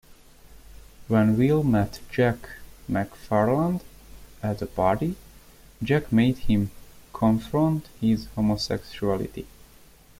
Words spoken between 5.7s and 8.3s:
Jack made him confront his